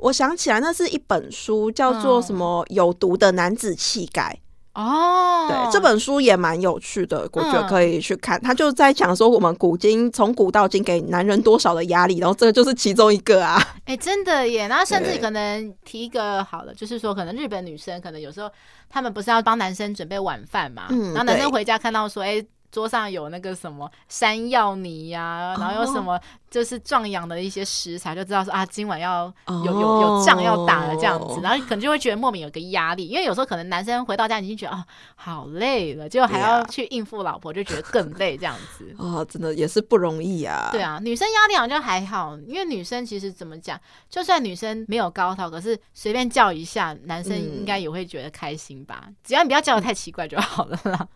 [0.02, 4.36] 我想起来，那是一本书，叫做什么《有毒的男子气概》
[4.82, 5.48] 哦。
[5.48, 8.42] 对，这本书也蛮有趣的，我觉得可以去看。
[8.42, 13.62] 他就在讲说，我们古今从古到今给男人多少的压力，然后这个就是其中一个啊。
[13.86, 14.68] 哎、欸，真的耶！
[14.68, 18.50] 然后甚至可能提一个好了，就是说，可能日本女生可能有时候
[18.90, 22.48] 他们不是要帮男生准备晚饭嘛，嗯，然后男生回家看到说，哎、欸。
[22.72, 38.96] 桌上有那个什么山药泥呀、啊，然后有什么就是壮阳的一些食材，就知道说啊，今晚要有有有仗要打了这样子，然后可能就会觉得莫名有个压力，因为有时候可能男生回到家已经觉得啊好累了，结果还要去应付老婆，就觉得更累这样子。
[38.98, 40.70] 啊， 真的也是不容易啊。
[40.72, 43.80] 对啊，女生压力好像就还好，因为女生其实怎么讲，
[44.10, 49.04] 就算女生没有高潮，可是随便叫一下，男生应该也会觉得开心吧？
[49.08, 51.08] 嗯、只要你不要叫的太奇怪就好了啦。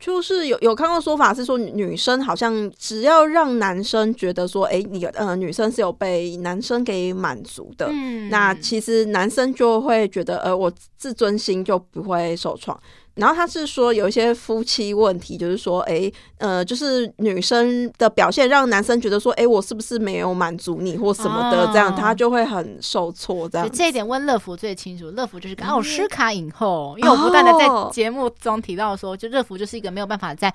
[0.00, 12.80] 就是有有看过说法是说，女生好像只要让男生觉得说，哎、欸，你呃女生是有被男生给满足的，嗯，那其实男生就会觉得，呃，我自尊心就不会受创。
[13.14, 23.48] 然后他是说有一些夫妻问题，就是说，哎，呃，就是女生的表现让男生觉得说，哎，我是不是没有满足你或什么的，这样他就会很受挫。
[23.48, 25.10] 这样，这一点问乐福最清楚。
[25.10, 30.52] 乐福就是个奥斯卡影后，因为我不断的在节目中提到说，就乐福就是一个没有办法在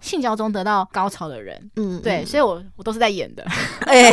[0.00, 1.70] 性交中得到高潮的人。
[1.76, 3.44] 嗯，对，所以我我都是在演的。
[3.86, 4.12] 哎。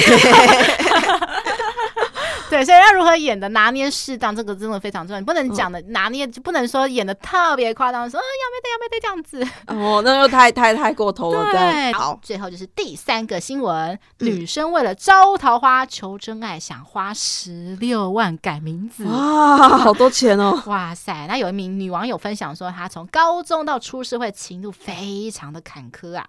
[2.50, 5.20] 对，所以要如何演的拿捏适当，这个真的非常重要。
[5.20, 9.44] 你不能讲的拿捏，就不能说演的特别夸张，说啊要没得要没得这样子。
[9.68, 11.52] 哦，那又太太太过头了。
[11.52, 19.06] 对，好，最后就是第三个新闻：嗯、女生为了招桃花、求真爱，想花十六万改名字。
[19.06, 20.62] 哇，好多钱哦！
[20.66, 26.26] 哇塞，那有一名女网友分享说，她从高中到出社会，情路非常的坎坷啊。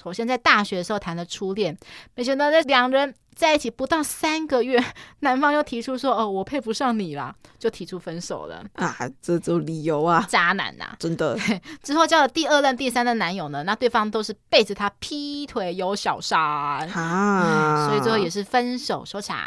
[0.00, 1.76] 首先在大学的时候谈的初恋，
[2.14, 3.12] 没想到这两人。
[3.34, 4.82] 在一起不到三个月，
[5.20, 8.96] 男方又提出说：“哦，我配不上你啦，就提出分手了啊！
[9.20, 11.36] 这种理由啊，渣男呐、啊，真的。
[11.82, 19.38] 之后交了第二任、第三任男友呢，那对方都是背着他劈腿有小三啊，所以最后也是分手收场。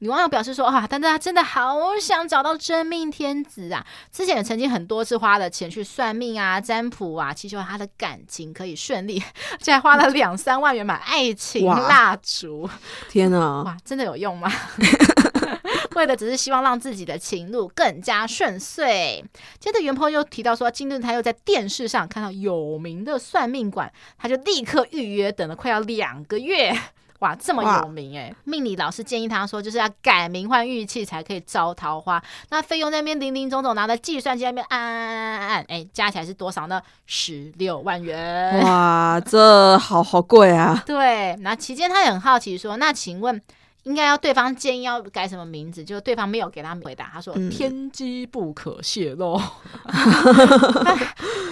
[0.00, 3.84] 女网友表示说：“啊，但是他真的好想找到真命天子啊！
[4.12, 9.20] 之前也曾经很多次花了钱去算命啊、占卜啊，祈求他的感情可以顺利，
[9.52, 12.68] 而且还花了两三万元买爱情蜡烛。”
[13.10, 13.62] 天啊！
[13.64, 14.50] 哇，真的有用吗？
[15.96, 19.24] 为的只是希望让自己的情路更加顺遂。
[19.58, 26.72] 接着原 po 又提到说，今日他又在电视上看到有名的算命馆，他就立刻预约，等了快要两个月。
[27.20, 28.32] 哇，这么有名哎！
[28.44, 32.22] 命理老师建议他说，就是要改名换玉器才可以招桃花。
[32.50, 36.80] 那费用那边林林总总，拿着计算机那边按按按按按，哎，加起来是多少呢？
[37.06, 38.60] 十六万元！
[38.62, 40.80] 哇，这好好贵啊！
[40.86, 43.42] 对，那期间他也很好奇说，那请问
[43.88, 45.82] 应该要对方建议要改什么名字？
[45.82, 49.40] 就对方没有给他回答，他说、嗯、天机不可泄露。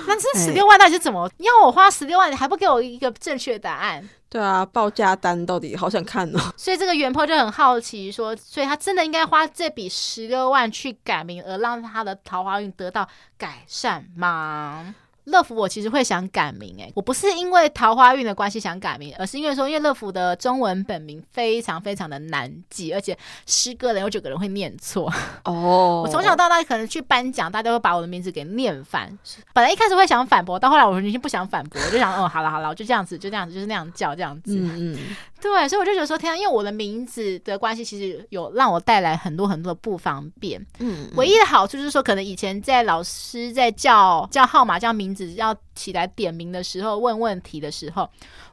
[0.07, 1.29] 那这十六万到底是怎么？
[1.39, 4.09] 要我花十六万，你还不给我一个正确的答案？
[4.29, 6.53] 对啊，报价单到底好想看哦。
[6.57, 14.95] 所以这个原 po 就很好奇说，所以他真的应该花这笔十六万去改名，而让他的桃花运得到改善吗？
[15.27, 25.13] 乐福，我其实会想改名，哎，我不是因为桃花运的关系想改名，而是因为说，因为乐福的中文本名非常非常的难记，而且十个人有九个人会念错。
[25.45, 29.17] 哦，我从小到大可能去颁奖，大家会把我的名字给念反。
[29.53, 34.57] 本来一开始会想反驳，到后来我已经不想反驳，我就想，哦，好了好了，我就这样子，就这样子，就是那样叫这样子。
[34.57, 35.17] 嗯 嗯。
[35.39, 40.65] 对，所以我就觉得说，天啊，因为我的名字的关系，其实有让我带来很多很多的不方便。
[40.79, 48.07] 嗯，唯一的好处就是说，可能以前在老师在叫叫号码、叫名字要起来点名的时候，问问题的时候。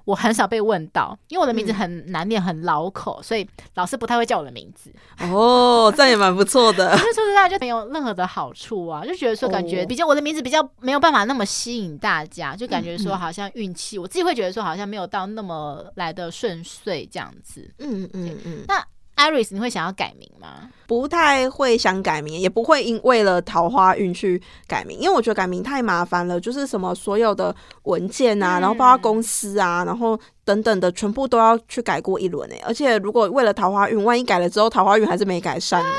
[0.06, 4.94] 我很少被问到，因为我的名字很难念，很老口，所以老师不太会叫我的名字。
[5.22, 6.92] 哦，这样也蛮不错的。
[6.98, 17.74] 说实在，就没有任何的好处啊，就觉得说感觉比较我的名字比较没有办法那么吸引大家，就感觉说好像运气，我自己会觉得说好像没有到那么来的顺遂这样子。
[17.80, 18.66] 嗯嗯嗯。
[18.68, 20.70] 那 Iris，你会想要改名吗？
[21.02, 27.54] 不太会想改名，也不会因为了桃花运去改名，因为我觉得改名太麻烦了，就是什么所有的
[27.84, 32.62] 文件啊，然后包括公司啊，然后等等的，全部都要去改过一轮诶。
[32.64, 35.90] 而且如果为了桃花运，万一改了之后桃花运还是没改善呢？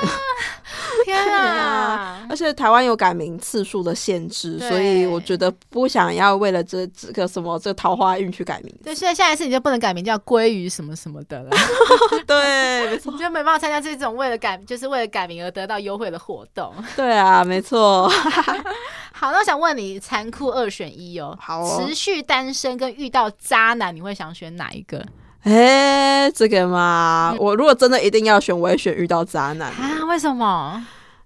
[1.04, 2.26] 天 啊！
[2.30, 8.74] 而且台湾有改名次数的限制，所以我觉得不想要为了这这个什么这个桃花运去改名。
[8.82, 11.50] 对，所以下一次你就不能改名叫鲑鱼什么什么的了。
[12.26, 16.72] 对，没错，你就没办法参加这种为了改就是为了改名而得到优惠的活动。
[16.96, 18.08] 对啊，没错。
[19.12, 21.36] 好，那我想问你，残酷二选一哦。
[21.40, 25.04] 好哦，持续单身跟遇到渣男，你会想选哪一个？
[25.44, 30.04] 哎，这个嘛，嗯、我如果真的一定要选，我也选遇到渣男啊？
[30.08, 30.84] 为什么？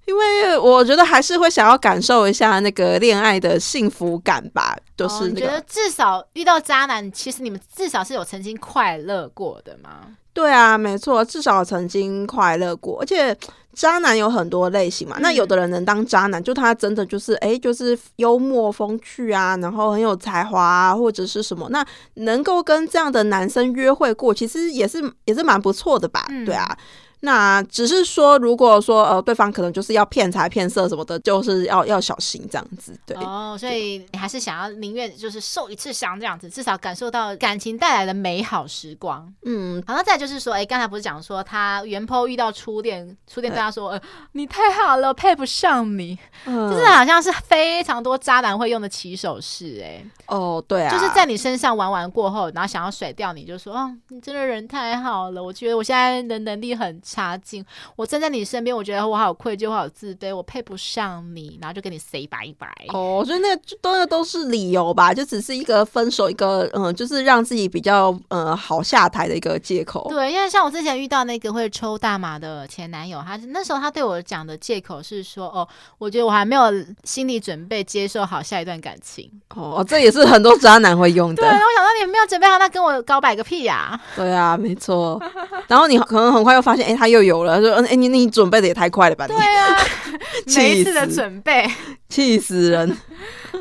[0.08, 4.76] 因为我觉得还是会想要感受一下那个恋爱的幸福感吧。
[4.96, 10.16] 就是、那个、你觉得至少遇到渣男，其实你们至少是有曾经快乐过的吗？
[10.32, 13.36] 对啊，没错，至少曾经快乐过，而且。
[13.74, 26.26] 渣男有很多类型嘛，那有的人能当渣男，就他真的就是哎、欸，就是幽默风趣啊，然后很有才华啊，或者是什么，那能够跟这样的男生约会过，其实也是也是蛮不错的吧？
[26.44, 26.76] 对啊。
[27.20, 32.96] 那只是说，如果说呃，对方可能就是要骗财骗色什么的，就是要要小心这样子。
[33.04, 39.26] 对哦，所以你还是想要宁愿就是受一次伤这样子，至少感受到感情带来的美好时光。
[39.44, 44.00] 嗯，好，那再就是说，哎、欸，刚才不是讲说他原 PO 遇到初恋，初恋对他说，呃，
[44.32, 49.82] 你太好了，配不上你，嗯、就是好像是非常多渣男会用的起手式。
[49.82, 57.00] 哎，哦，对啊，就是在你身上玩完过后，然后想要甩掉你，就说，哦，你真的人太好了，我觉得我现在的能力很。
[57.08, 57.64] 差劲！
[57.96, 62.68] 我站在你身边，我觉得我好愧疚，我好自卑，我配不上你，然后就跟你 say 拜拜。
[62.88, 70.06] 哦，所以那都那都是理由吧，就只是一个分手，一个嗯，就是让自己比较嗯好下台的一个借口。
[70.10, 75.66] 对，因为像我之前遇到那个会抽大麻的前男友，他那时候他对我讲的借口是说，哦，
[75.96, 76.62] 我觉得我还没有
[77.04, 79.30] 心理准备接受好下一段感情。
[79.54, 81.36] 哦，这也是很多渣男会用的。
[81.42, 83.98] 对，我想到你没有准备好，那跟我告白个屁呀！
[84.14, 85.18] 对啊，没错。
[85.66, 86.97] 然后你可能很快又发现，哎。
[86.98, 89.78] 他又有了，说：“哎，你你准备的也太快了吧？”对啊，
[90.56, 91.64] 每一次的准备，
[92.08, 92.96] 气死人。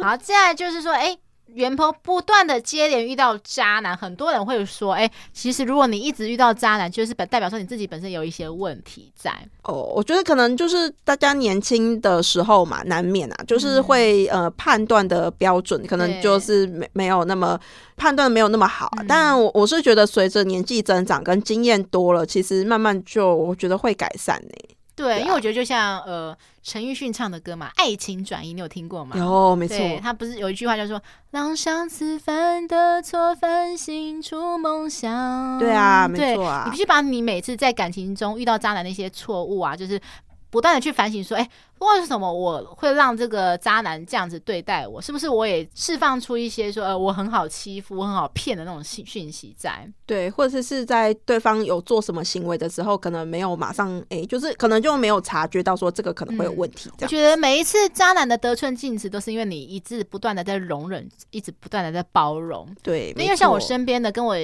[0.02, 1.16] 好，接下来就是说，哎。
[1.58, 9.34] 原 PO 不断的接连遇到渣男，很多人会说：“哎、欸，其实如果你一直遇到渣男，就是本代表说你自己本身有一些问题在。”
[9.66, 17.60] 哦，我觉得可能就是大家年轻的时候嘛，难免啊，就是会、嗯、呃判断的标准可能就是没没有那么
[17.96, 18.86] 判断没有那么好。
[18.98, 19.04] 啊。
[19.08, 24.78] 但我我是觉得随着年纪增长跟经验多了，其实慢慢就我觉得会改善呢、欸。
[24.98, 29.16] 对，因为我觉得就像呃陈奕迅唱的歌嘛，《爱情转移》，你有听过吗？
[29.16, 29.78] 有，没错。
[30.02, 35.60] 他不是有一句话叫做“让上次犯的错反省出梦想”。
[35.60, 36.64] 对啊，没错啊。
[36.66, 40.02] 你必须把你每次在感情中遇到渣男的一些错误啊，就是。
[40.50, 45.02] 不断的去反省，说，哎、欸，为什么我会让这个渣男这样子对待我？
[45.02, 49.88] 是不是我也释放出一些说，呃，我很好欺负、我很好骗的那种讯讯息在？
[50.06, 56.90] 对，或者是是在对方有做什么行为的时候，可能没有马上，哎、欸，就是可能就没有察觉到说这个可能会有问题。
[57.02, 62.68] 我觉得每一次渣男的得寸进尺，都是因为你一直不断的在容忍，一直不断的在包容。
[62.82, 64.36] 对，因为像我身边的跟我。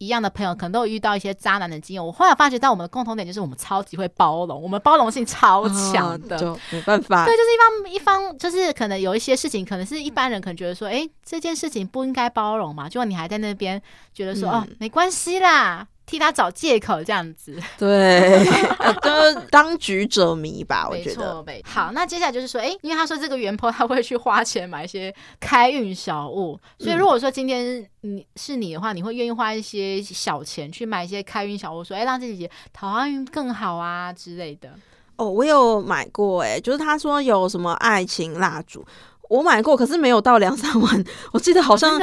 [0.00, 2.04] 一样的朋友可能都有遇到一些渣男的经验。
[2.04, 7.26] 我后来发觉到我们的共同点就是我们超级会包容，我们包容性超强的，就没办法。
[7.26, 13.80] 对，就是一方一方，就是可能有一些事情，可能是一般人可能觉得说，哎，这件事情不应该包容嘛，结果你还在那边
[14.14, 15.86] 觉得说，哦，没关系啦。
[16.10, 18.44] 替他找借口这样子， 对，
[19.00, 21.44] 就是当局者迷吧，我觉得。
[21.62, 34.68] 好，那接下来就是说，哎、欸，因为他说这个原 PO 他会去花钱买一些开运小物，所以如果说今天你是你的话，你会愿意花一些小钱去买一些开运小物，说，哎、欸，让自己桃花运更好啊之类的。
[35.14, 38.84] 哦，我有买过、欸，哎，就是他说有什么爱情蜡烛。
[39.30, 41.96] 我买过，可是没有到两三万，我记得好像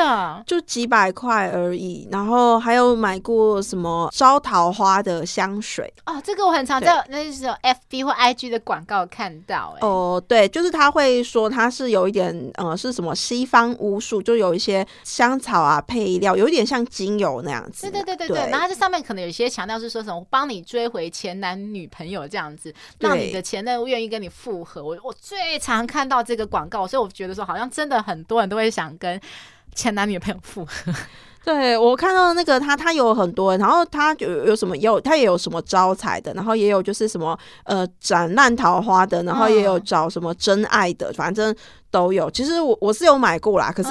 [0.46, 2.08] 就几百块而已。
[2.10, 9.76] 然后还有买过什么招桃花的香水哦，这个我很常在那时候 FB 或 IG 的广告看到。
[9.82, 17.92] 哦，对，就是他会说它是有一点呃是什么西方巫术，就有一些香草啊配料，有一点像精油那样子。
[17.92, 18.38] 对对对对对。
[18.38, 24.82] 对然后这上面可能有一些强调是说什么帮你追回前男女朋友这样子，让你的前任愿意跟你复合。
[24.82, 27.10] 我我最常看到这个广告，所以我。
[27.18, 29.20] 觉得说好像真的很多人都会想跟
[29.74, 30.94] 前男女朋友复合。
[31.44, 41.56] 对，我看到那个他，他有很多，然后他有有什么有，他也有什么招财的，然后也有就是什么呃斩烂桃花的，然后也有找什么真爱的，反正
[41.90, 42.30] 都有。
[42.30, 43.90] 其实我我是有买过啦，可是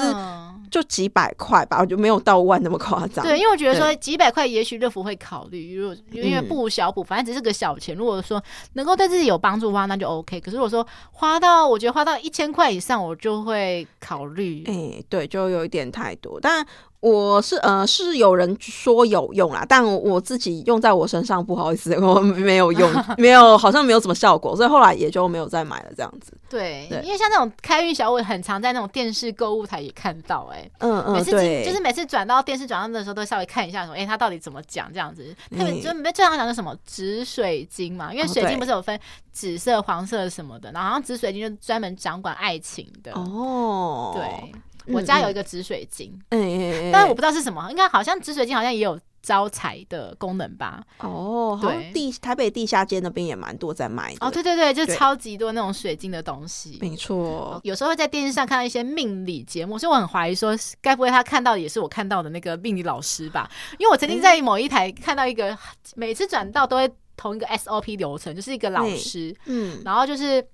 [0.69, 3.25] 就几百块吧，我就没有到万那么夸张。
[3.25, 7.95] 对，因为我觉得说几百块，也许乐福会考虑，如果因为不小补，反正只是个小钱。
[7.95, 8.41] 如果说
[8.73, 10.39] 能够对自己有帮助的话，那就 OK。
[10.39, 14.63] 可是如果说花到，我觉得花到一千块以上，我就会考虑。
[14.67, 16.65] 哎、欸，对，就有一点太多，但。
[16.99, 26.33] 我是呃是有人说有用啦，但我自己用在我身上，不好意思， 我没有用， 没有好像没有什么效果，所以后来也就没有再买了这样子。
[26.49, 35.35] 对，对因为像那种开运小物，很常在那种电视购物台也看到、欸，哎，嗯嗯，每次对，就是每次转到电视转到的时候，都稍微看一下，什么，哎、欸，他到底怎么讲这样子？
[35.55, 38.99] 他们就没最常讲的什么紫水晶嘛，因为水晶不是有分
[39.31, 43.11] 紫色、黄色什么的，然后紫水晶就专门掌管爱情的。
[43.11, 44.51] 哦，对。
[44.87, 50.81] 我家有一个紫水晶，嗯嗯，但是我不知道是什么，应该好像紫水晶好像也有招财的功能吧？
[50.99, 54.25] 哦，对，地台北地下街那边也蛮多在卖的。
[54.25, 56.77] 哦，对对对，就超级多那种水晶的东西。
[56.79, 63.49] 没错，有时候会在电视上看到一些命理节目，所以我很怀疑说，该不会他看到的也是我看到的那个命理老师吧？
[63.77, 65.57] 因为我曾经在某一台看到一个，
[65.95, 70.45] 每次转到都会同一个 SOP 流程，就是一个老师，嗯，然后就是。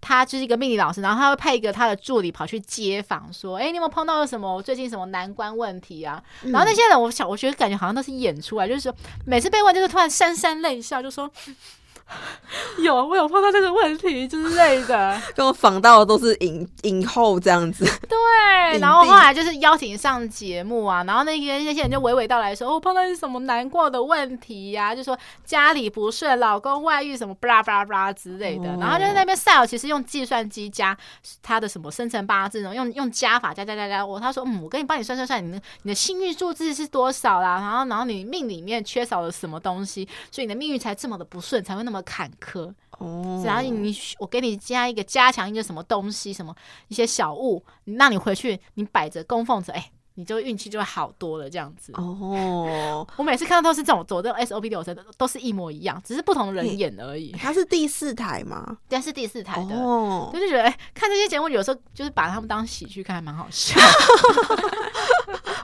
[0.00, 8.94] 他就是一个命理老师，然后他会派一个他的助理跑去街访，说：“哎，你有没有碰到什么最近什么难关问题啊？”嗯、然后那些人，我想，我觉得感觉好像都是演出来，就是说
[9.26, 11.30] 每次被问，就是突然潸潸泪下，就说。
[12.82, 17.84] 有，我有碰到这个问题之类的，跟我访到的都是影影后这样子。
[18.08, 28.70] 对，然后后来就是邀请上节目啊，然后那些那些人就娓娓道来说，我、哦、碰到是什么难过的问题呀、啊，就说家里不顺，老公外遇什么，巴拉巴拉巴拉之类的。
[28.70, 30.96] 哦、然后就在那边赛尔，其实用计算机加
[31.42, 34.04] 他的什么生辰八字，然后用用加法加加加加。
[34.04, 37.60] 我他说，嗯，我跟你帮你算算算，你的你的幸运数字是多少啦？
[37.60, 41.99] 然后然后你命里面缺少了什么东西，所以你的命运才这么的不顺，才会那么。
[42.02, 42.72] 坎坷。
[42.98, 46.54] 哦，然后你我给你加一个加强一个什么东西，什么
[46.88, 49.90] 一些小物，让你回去你摆着供奉着，哎，
[50.20, 53.06] 你就运气就会好多了这样子哦。
[53.16, 57.32] 我每次看到都是这种走这种 SOP 流程，都是一模一样，只是不同人演而已。
[57.32, 58.76] 它是第四台吗？
[58.88, 59.74] 对，是第四台的。
[59.74, 63.80] 哦，就是觉得哎，看这些节目有时候就是把他们当喜剧看，还蛮好笑。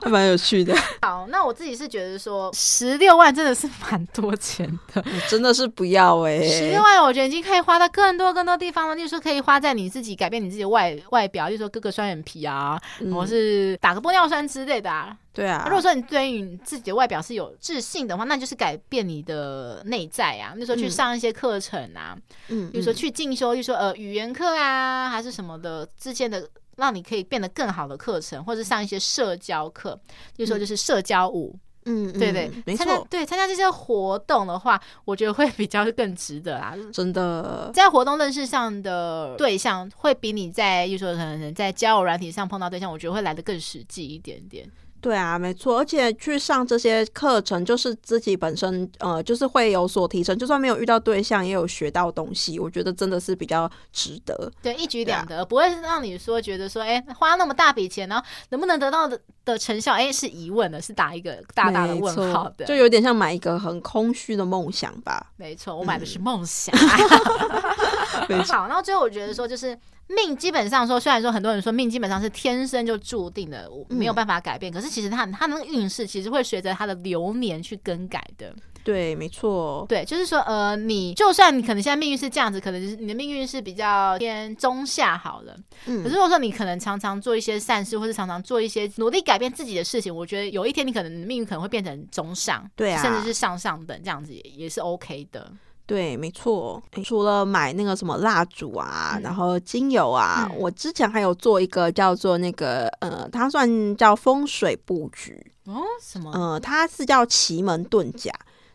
[0.03, 0.73] 还蛮有趣的。
[1.01, 6.47] 好，那我自己是觉得说，十六万真的是蛮多钱的，真的是不要哎、欸。
[6.47, 8.95] 十六万，我觉得已经可以花到更多更多地方了。
[8.95, 15.17] 例如说，可以花在你自己改变你自己的外外表，例如说割个双眼皮啊，嗯、或是打个玻尿酸之类的啊。
[15.33, 15.63] 对啊。
[15.65, 20.53] 如果说你对于你自己的外表是有自信的话，那就是改变你的内在啊。
[20.55, 22.17] 那时候去上一些课程啊，
[22.47, 26.49] 嗯，比如说去进修，就说呃语言课啊，还是什么的之间的。
[26.77, 29.99] 让你可以变得更好的课程，或者上一些社交课，
[30.37, 44.69] 就说就是社交舞，嗯，对对，没错，对参加这些活动的话，我觉得会比较更值得啊，真的，在活动认识上的对象，会比你在，就说可能在交友软体上碰到对象，我觉得会来的更实际一点点。
[44.99, 50.37] 对啊，没错，而且去上这些课程，就是自己本身呃，就是会有所提升。
[50.37, 54.51] 就算没有遇到对象，也有学到东西，我觉得真的是比较值得。
[54.61, 65.31] 对，一举两得，啊、不会让你说觉得说，哎，花那么大笔钱，然后能不能得到的的成效，哎，是疑问的，是打一个大大的问号的，就有点像买一个很空虚的梦想吧。
[65.37, 66.75] 没错，我买的是梦想。
[68.47, 69.77] 好，然后最后我觉得说就是。
[70.07, 74.71] 命基本上说，虽然说很多人说命基本上是天生就注定的，没有办法改变。
[74.71, 78.53] 嗯、可是其实他他那个运势其实会随着他的流年去更改的。
[78.83, 79.85] 对，没错。
[79.89, 85.53] 对，就是说，呃，你就算你可能现在命运是这样子，可能就是你的命运是比较偏中下好了。
[85.87, 86.01] 嗯。
[86.03, 95.51] 可是如果说你可能常常做一些善事，或是常常做一些努力改变自己的事情，我觉得有一天你可能命运可能会变成中上，对啊，甚至是上上等这样子也也是 OK 的。
[95.87, 96.83] 对，没错。
[97.03, 105.33] 除了买那个什么蜡烛啊，嗯、然后精油啊，嗯、我之前还有做一个叫做那个呃，它算叫风水布局
[105.65, 106.29] 哦，什么？
[106.33, 108.31] 呃，它是叫奇门遁甲。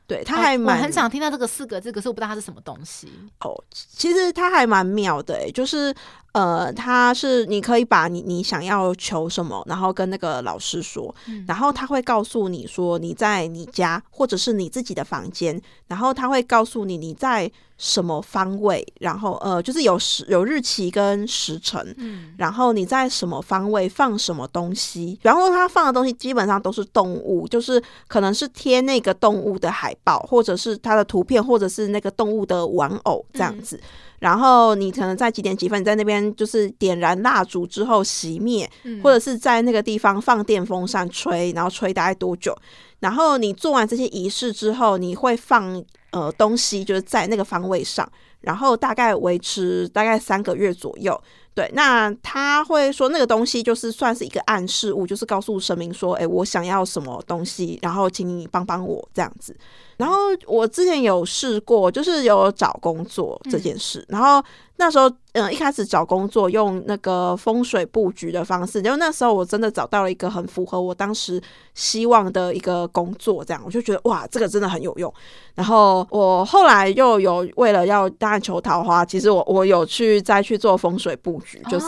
[0.07, 3.09] 对，它还蛮、哦、我很想听到这个四个字，可是我不知道它是什么东西
[3.41, 3.63] 哦。
[3.71, 5.95] 其实它还蛮妙的，就是。
[6.33, 33.77] 呃，他是你可以把你你想要求什么，然后跟那个老师说，嗯、然后他会告诉你说你在你家或者是你自己的房间，然后他会告诉你你在什么方位，然后呃，就是有时有日期跟时辰，嗯，然后你在什么方位放什么东西，然后他放的东西基本上都是动物，就是可能是贴那个动物的海报，或者是它的图片，或者是那个动物的玩偶这样子。
[33.77, 33.83] 嗯
[34.23, 42.57] 然后你可能在几点几分，你在那边就是点燃蜡烛之后熄灭，嗯、或者是在那个地方放电风扇吹，然后吹大概多久？
[43.01, 48.09] 然后你做完这些仪式之后，你会放呃东西，就是在那个方位上，
[48.43, 51.21] 然后大概维持大概三个月左右。
[51.55, 59.55] 对，那他会说那个东西就是算是一个暗示物，就是告诉神明说，哎，我想要什么东西，然后请你帮帮我这样子。
[59.99, 64.01] 然后我之前有试过，就是有找工作这件事。
[64.01, 64.43] 嗯、然后
[64.83, 71.41] 那时候，嗯，一开始找工作用那个风水布局的方式，就那时候我真的找到了一个很符合我当时
[71.73, 75.13] 希望的一个工作，这样我就觉得哇，这个真的很有用。
[75.55, 81.87] 然后我后来又有为了要当然求桃花，其实我我有去再去做风水布局，就是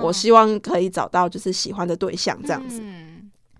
[0.00, 2.80] 我希望可以找到就是喜欢的对象这样子。
[2.82, 3.11] 嗯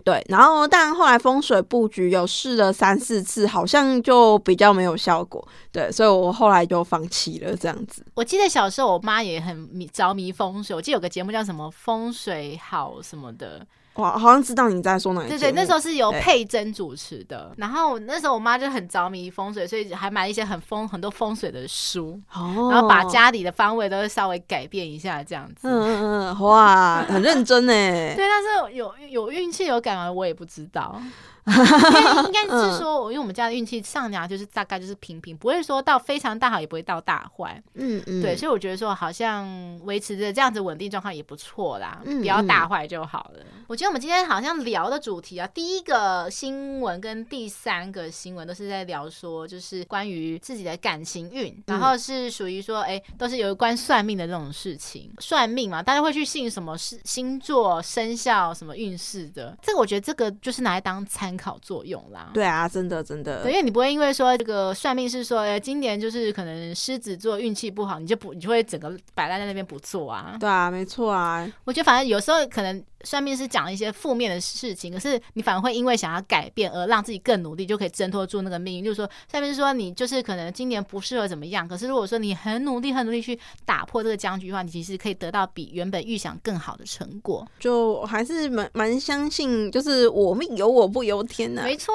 [0.03, 5.47] 对，然后但后来风水布局有试了三四次，好像就比较没有效果。
[5.71, 8.05] 对，所以我后来就放弃了这样子。
[8.13, 13.65] 我记得小时候我妈也很迷着迷风水，我记得有个节目叫什么风水好什么的。
[13.95, 15.29] 我好像知道你在说哪一个。
[15.29, 17.53] 对对，那时候是由佩珍主持的。
[17.57, 25.67] 然后那时候我妈就很着迷风水，所以还买了一些很风很多风水的书，哦、然后把家里的方位都稍微改变一下，这样子。
[25.67, 27.71] 嗯嗯嗯，哇，很认真呢。
[27.73, 30.11] 对，但是有有运气有感吗？
[30.11, 30.99] 我也不知道。
[31.45, 37.61] 应该是 说，因为我们家的运气上梁就是大概就是平平，不会说到非常大好，也不会到大坏。
[37.73, 43.43] 嗯嗯，对，所以我觉得说好像维持着这样子稳定状况也不错啦，不要大坏就好了。
[43.67, 59.57] 我觉得我们今天好像聊的主题啊，第一个新闻跟第三个新闻都是在聊说，就是关于自己的感情运，然后是属于说，哎、欸，都是有关算命的这种事情，算命嘛，大家会去信什么是星座、生肖、什么运势的。
[59.61, 61.32] 这个我觉得这个就是拿来当参。
[61.33, 70.37] 参考作用啦，对啊，真的真的，对，因为你不会因为说这个算命是说，哎，今年就是可能狮子座运气不好，你就不，你就会整个摆烂在那边不做啊。
[70.39, 71.51] 对啊，没错啊。
[71.63, 72.83] 我觉得反正有时候可能。
[73.03, 78.83] 算命是讲了一些负面的事情，可是你反而会因为想要改变而让自己更努力，就可以挣脱住那个命运。
[78.83, 87.45] 就是说，算命是说你就是可能今年不适合怎么样，可是如果说你很努力、很努力去打破这个僵局的话，你其实可以得到比原本预想更好的成果。
[87.59, 91.65] 就还是蛮蛮相信，就是我命由我不由天呐、啊。
[91.65, 91.93] 没错，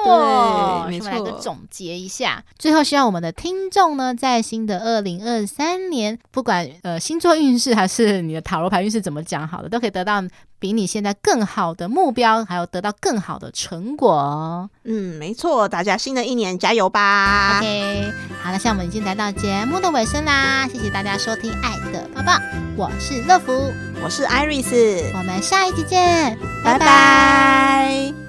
[0.87, 1.07] 没错。
[1.09, 10.19] 我们来个总结一下，最后希望我们的听众呢，在新的二零二三年，不管呃星座运势还是你的塔罗牌运势怎么讲好了，都可以得到。
[10.59, 14.69] 比你现在更好的目标，还有得到更好的成果。
[14.83, 17.57] 嗯，没错，大家新的一年加油吧。
[17.59, 18.11] OK，
[18.43, 22.33] 好了，那像我们已经来到节目的尾声啦，谢谢大家收听《爱的抱抱》，
[22.75, 26.79] 我是乐福，我是 Iris，我们下一集见，拜拜。
[26.79, 28.28] 拜拜。